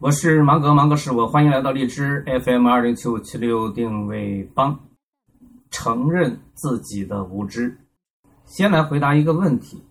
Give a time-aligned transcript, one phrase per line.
[0.00, 4.80] 我是芒格，芒格是我，欢迎来到荔枝 FM 二零七五七六定位帮。
[5.70, 7.76] 承认自己的无知。
[8.46, 9.84] 先来回答一个问题：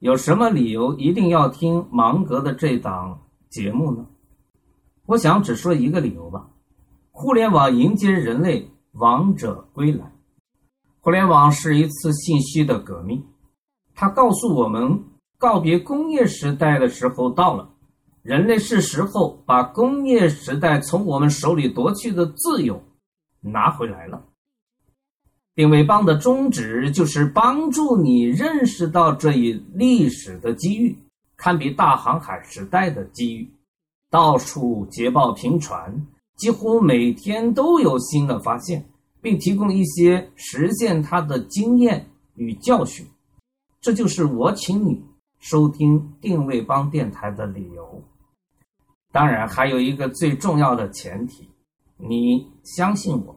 [0.00, 4.06] 有什么理由一定要听芒格的这档节目呢？
[5.06, 6.48] 我想只说一个理由吧：
[7.12, 10.10] 互联网迎接人类王者归来。
[10.98, 13.24] 互联网是一次信息的革命，
[13.94, 15.04] 它告诉我们，
[15.38, 17.70] 告别工业时代的时候到了。
[18.28, 22.78] 人类是时候把工业时代从我们手里夺去的自由
[23.40, 24.22] 拿回来了。
[25.54, 30.94] 定位帮的宗旨就是帮助你认识到这一历史的机遇，
[31.38, 33.50] 堪比大航海时代的机遇。
[34.10, 36.06] 到处捷报频传，
[36.36, 38.84] 几乎每天都有新的发现，
[39.22, 43.06] 并提供一些实现它的经验与教训。
[43.80, 45.02] 这就是我请你
[45.38, 48.02] 收听定位帮电台的理由。
[49.10, 51.48] 当然，还有一个最重要的前提：
[51.96, 53.34] 你相信我，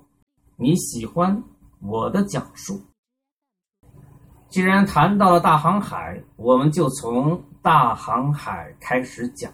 [0.57, 1.41] 你喜欢
[1.81, 2.81] 我的讲述。
[4.49, 9.51] 既然谈到了大航海，我们就从大航海开始讲。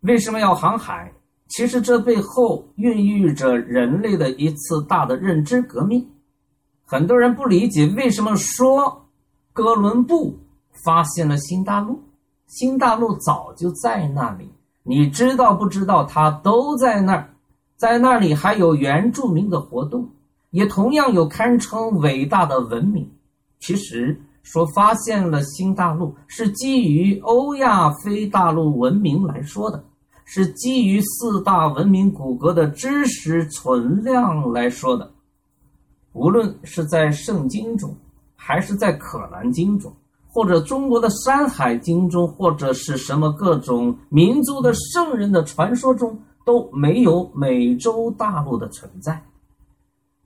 [0.00, 1.12] 为什么要航海？
[1.48, 6.10] 其实这背后孕育着人类的一次大的认知革命。
[6.84, 9.08] 很多人不理解为什么说
[9.52, 10.36] 哥伦布
[10.84, 12.02] 发现了新大陆，
[12.48, 14.50] 新大陆早就在那里。
[14.88, 16.04] 你知道不知道？
[16.04, 17.34] 他都在那儿，
[17.76, 20.08] 在那里还有原住民的活动，
[20.50, 23.10] 也同样有堪称伟大的文明。
[23.58, 29.84] 其实说发现了新大陆，是基于欧亚非大陆文明来说的，
[30.24, 35.10] 是基于四大文明骨骼的知识存量来说的。
[36.12, 37.92] 无论是在圣经中，
[38.36, 39.92] 还是在可兰经中。
[40.36, 49.24] 或者中国的《山海经》中，或者是什么各种民族的圣人的传说中，都没有美洲大陆的存在。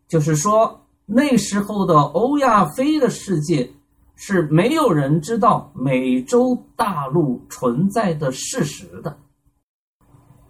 [0.08, 3.70] 就是说，那时候的欧亚非的世界
[4.16, 9.16] 是没有人知道美洲大陆存在的事实的。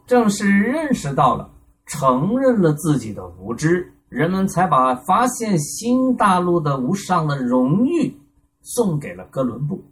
[0.07, 1.51] 正是认识到了，
[1.85, 8.17] 承认了自己的无知，人们才把发现新大陆的无上的荣誉。
[8.63, 9.83] 送给了哥伦布，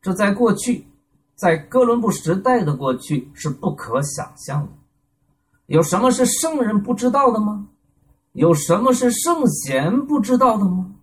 [0.00, 0.86] 这在过去，
[1.34, 4.72] 在哥伦布时代的过去是不可想象的。
[5.66, 7.68] 有什么是圣人不知道的吗？
[8.32, 10.94] 有什么是圣贤不知道的吗？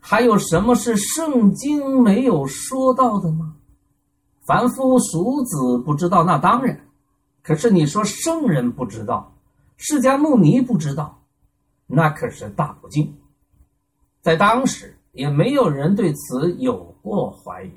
[0.00, 3.54] 还有什么是圣经没有说到的吗？
[4.44, 6.88] 凡夫俗子不知道那当然，
[7.42, 9.32] 可是你说圣人不知道，
[9.76, 11.22] 释迦牟尼不知道，
[11.86, 13.16] 那可是大不敬。
[14.20, 14.98] 在当时。
[15.12, 17.70] 也没有人对此有过怀疑。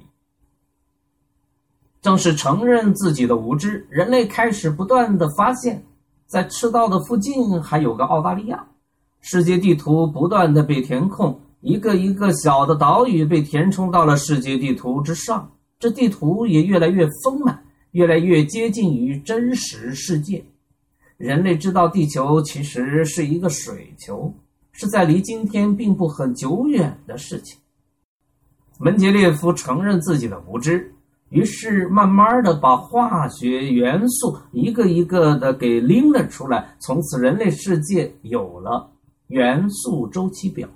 [2.01, 5.83] 正是承认自己的无知，人类开始不断的发现，
[6.27, 8.65] 在赤道的附近还有个澳大利亚。
[9.21, 15.51] 世界地图不断的被填空，一个一个小的岛屿被填充到了世界地图之上。
[15.79, 20.45] 这地图也越来越丰满，越来越接近于真实世界。
[21.17, 24.31] 人类知道地球其实是一个水球。
[24.77, 27.57] 是在离今天并不很久远的事情。
[28.77, 30.93] 门捷列夫承认自己的无知，
[31.29, 36.75] 于是慢慢的把化学元素一个一个的给拎了出来。
[36.79, 38.91] 从此，人类世界有了
[39.27, 40.67] 元素周期表。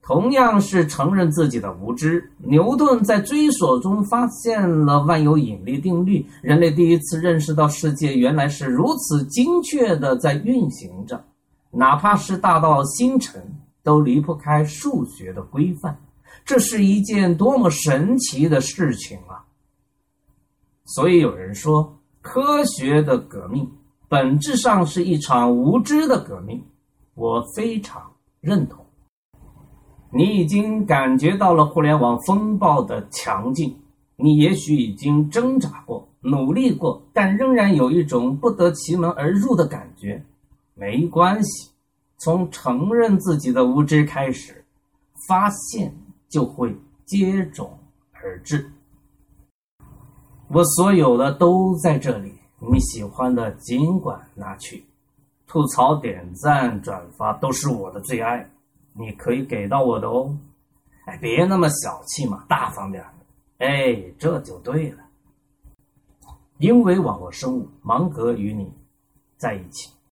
[0.00, 11.24] 同样是承认自己的无知，牛顿在追索中发现了万有引力定律，人类第一次认识到世界原来是如此精确的在运行着。
[11.76, 15.98] 哪怕是大到星辰，都离不开数学的规范，
[16.42, 19.44] 这是一件多么神奇的事情啊！
[20.86, 23.70] 所以有人说，科学的革命
[24.08, 26.64] 本质上是一场无知的革命，
[27.14, 28.10] 我非常
[28.40, 28.82] 认同。
[30.10, 33.76] 你已经感觉到了互联网风暴的强劲，
[34.16, 40.24] 你也许已经挣扎过、努力过，但仍然有一种不得其门而入的感觉。
[40.78, 41.70] 没关系，
[42.18, 44.62] 从承认自己的无知开始，
[45.26, 45.90] 发现
[46.28, 46.76] 就会
[47.06, 47.70] 接踵
[48.12, 48.70] 而至。
[50.48, 54.84] 我所有的都在这里，你喜欢的尽管拿去，
[55.46, 58.46] 吐槽、点赞、转发都是我的最爱，
[58.92, 60.36] 你可以给到我的哦。
[61.06, 63.02] 哎，别那么小气嘛，大方点
[63.58, 64.98] 哎，这就对了。
[66.58, 68.70] 因为网络生物，芒格与你
[69.38, 69.95] 在一起。